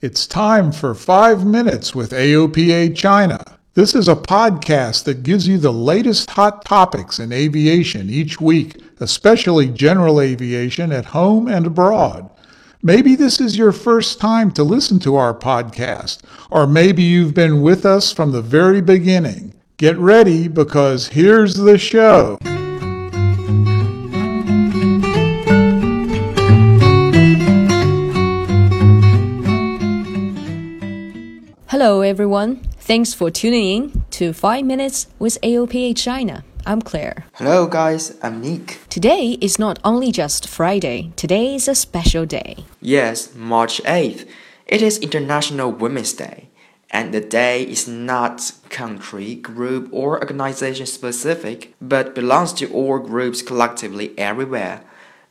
[0.00, 3.42] It's time for 5 Minutes with AOPA China.
[3.74, 8.80] This is a podcast that gives you the latest hot topics in aviation each week,
[9.00, 12.30] especially general aviation at home and abroad.
[12.80, 17.60] Maybe this is your first time to listen to our podcast, or maybe you've been
[17.60, 19.52] with us from the very beginning.
[19.78, 22.38] Get ready because here's the show.
[31.80, 32.56] Hello, everyone.
[32.80, 36.42] Thanks for tuning in to 5 Minutes with AOPA China.
[36.66, 37.26] I'm Claire.
[37.34, 38.18] Hello, guys.
[38.20, 38.80] I'm Nick.
[38.88, 42.64] Today is not only just Friday, today is a special day.
[42.80, 44.28] Yes, March 8th.
[44.66, 46.48] It is International Women's Day.
[46.90, 53.40] And the day is not country, group, or organization specific, but belongs to all groups
[53.40, 54.82] collectively everywhere.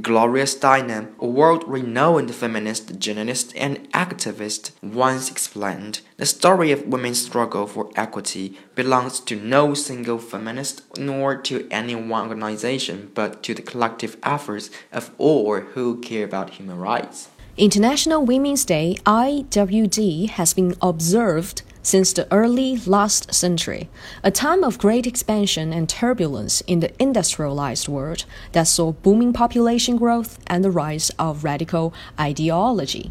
[0.00, 7.20] Gloria Steinem, a world renowned feminist, journalist, and activist, once explained the story of women's
[7.20, 13.52] struggle for equity belongs to no single feminist nor to any one organization, but to
[13.52, 17.28] the collective efforts of all who care about human rights.
[17.58, 23.88] International Women's Day IWD has been observed since the early last century,
[24.22, 29.96] a time of great expansion and turbulence in the industrialized world that saw booming population
[29.96, 33.10] growth and the rise of radical ideology.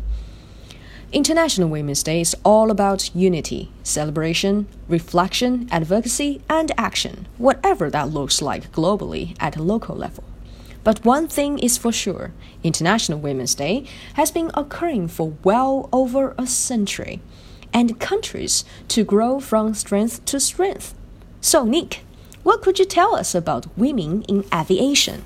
[1.12, 8.42] International Women's Day is all about unity, celebration, reflection, advocacy, and action, whatever that looks
[8.42, 10.24] like globally at a local level.
[10.86, 12.32] But one thing is for sure
[12.64, 17.20] International Women's Day has been occurring for well over a century,
[17.74, 20.94] and countries to grow from strength to strength.
[21.40, 22.04] So, Nick,
[22.44, 25.26] what could you tell us about women in aviation?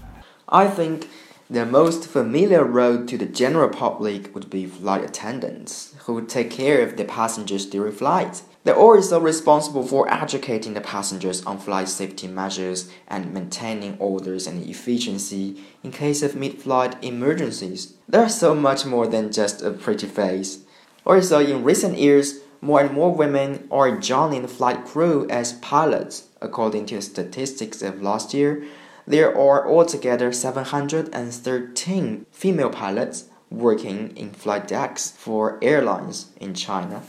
[0.49, 1.07] I think
[1.49, 6.81] the most familiar role to the general public would be flight attendants, who take care
[6.81, 8.41] of the passengers during flight.
[8.63, 14.47] They are also responsible for educating the passengers on flight safety measures and maintaining orders
[14.47, 17.93] and efficiency in case of mid-flight emergencies.
[18.09, 20.63] They are so much more than just a pretty face.
[21.05, 26.29] Also, in recent years, more and more women are joining the flight crew as pilots.
[26.41, 28.63] According to statistics of last year,
[29.05, 37.03] there are altogether 713 female pilots working in flight decks for airlines in China.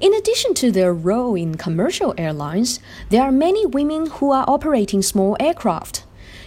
[0.00, 2.80] In addition to their role in commercial airlines,
[3.10, 6.04] there are many women who are operating small aircraft.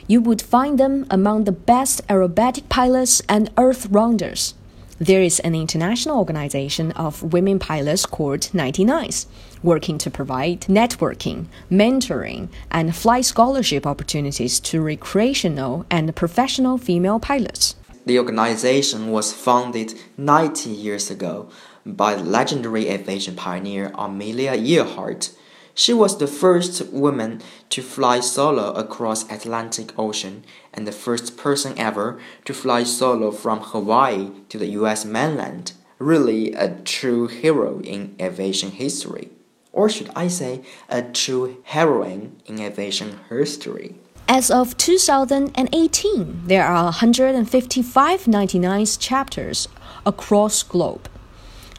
[0.08, 4.56] You would find them among the best aerobatic pilots and earth rounders.
[5.00, 9.26] There is an international organization of women pilots called 99s,
[9.62, 17.76] working to provide networking, mentoring, and flight scholarship opportunities to recreational and professional female pilots.
[18.06, 21.50] The organization was founded 90 years ago
[21.86, 25.32] by legendary aviation pioneer Amelia Earhart.
[25.78, 27.42] She was the first woman
[27.72, 33.60] to fly solo across Atlantic Ocean and the first person ever to fly solo from
[33.60, 35.74] Hawaii to the US mainland.
[36.00, 39.32] Really a true hero in aviation history.
[39.74, 43.96] Or should I say, a true heroine in aviation history.
[44.30, 49.68] As of 2018, there are 155 99 chapters
[50.06, 51.10] across globe.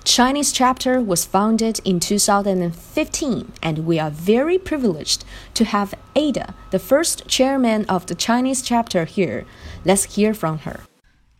[0.06, 6.78] Chinese chapter was founded in 2015, and we are very privileged to have Ada, the
[6.78, 9.44] first chairman of the Chinese chapter here.
[9.84, 10.82] Let's hear from her.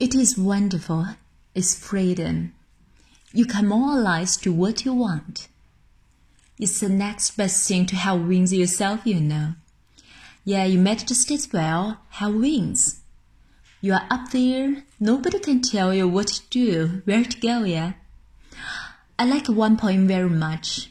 [0.01, 1.07] It is wonderful.
[1.55, 2.55] It's freedom.
[3.33, 5.47] You can moralize to what you want.
[6.59, 9.55] It's the next best thing to have wings yourself, you know.
[10.45, 13.01] Yeah, you managed to state well, have wings.
[13.81, 17.93] You are up there, nobody can tell you what to do, where to go, yeah.
[19.19, 20.91] I like one poem very much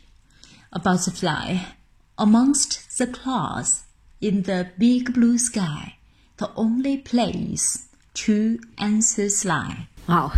[0.74, 1.68] about the fly.
[2.18, 3.84] Amongst the clouds
[4.20, 5.98] in the big blue sky,
[6.38, 9.88] the only place true answers lie.
[10.10, 10.34] Wow,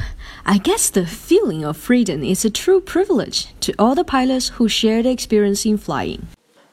[0.46, 4.68] I guess the feeling of freedom is a true privilege to all the pilots who
[4.68, 6.28] share the experience in flying.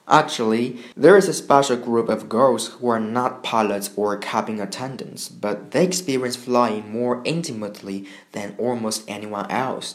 [0.09, 5.29] Actually, there is a special group of girls who are not pilots or cabin attendants,
[5.29, 9.94] but they experience flying more intimately than almost anyone else.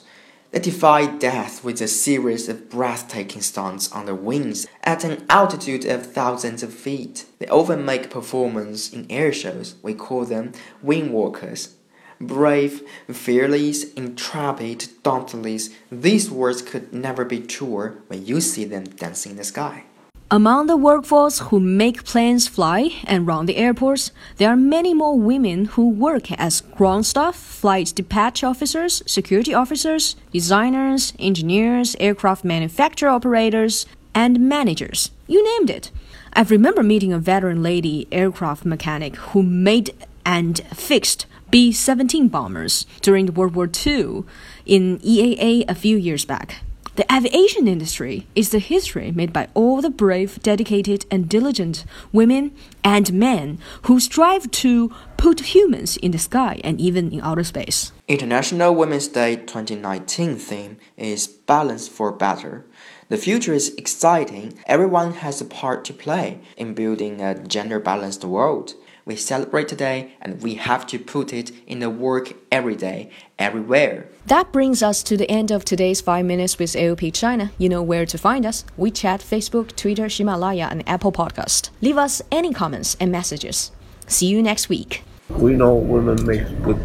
[0.51, 5.85] They defy death with a series of breathtaking stunts on their wings at an altitude
[5.85, 7.25] of thousands of feet.
[7.37, 9.75] They often make performance in air shows.
[9.83, 11.75] We call them wing walkers.
[12.19, 19.33] Brave, fearless, intrepid, dauntless, these words could never be truer when you see them dancing
[19.33, 19.83] in the sky.
[20.31, 25.17] Among the workforce who make planes fly and run the airports, there are many more
[25.17, 33.09] women who work as ground staff, flight dispatch officers, security officers, designers, engineers, aircraft manufacturer
[33.09, 35.09] operators, and managers.
[35.25, 35.89] You named it.
[36.33, 42.85] I remember meeting a veteran lady aircraft mechanic who made and fixed B 17 bombers
[43.01, 44.25] during World War II
[44.67, 46.61] in EAA a few years back.
[46.99, 52.51] The aviation industry is the history made by all the brave, dedicated, and diligent women
[52.83, 57.93] and men who strive to put humans in the sky and even in outer space.
[58.09, 62.65] International Women's Day 2019 theme is Balance for Better.
[63.07, 64.59] The future is exciting.
[64.65, 68.73] Everyone has a part to play in building a gender balanced world.
[69.09, 73.09] We celebrate today and we have to put it in the work every day,
[73.39, 74.07] everywhere.
[74.27, 77.51] That brings us to the end of today's 5 Minutes with AOPA China.
[77.57, 81.71] You know where to find us WeChat, Facebook, Twitter, Himalaya, and Apple Podcast.
[81.81, 83.71] Leave us any comments and messages.
[84.06, 85.01] See you next week.
[85.29, 86.79] We know women make good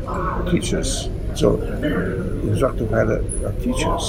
[0.50, 1.11] teachers.
[1.35, 1.59] So
[2.55, 4.05] instructor pilot are teachers.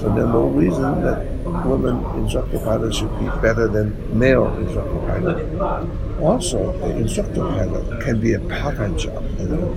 [0.00, 1.18] So there's no reason that
[1.66, 3.86] women instructor pilot should be better than
[4.18, 6.20] male instructor pilot.
[6.20, 9.72] Also, an instructor pilot can be a part-time job, you know?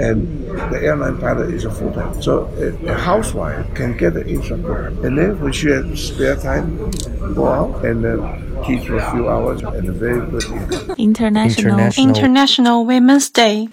[0.00, 0.16] and
[0.72, 2.20] the airline pilot is a full-time.
[2.22, 6.90] So a, a housewife can get an instructor, and then when she has spare time,
[7.34, 10.94] go out and uh, teach for a few hours and a very good income.
[10.98, 13.66] International International- International Women's Day.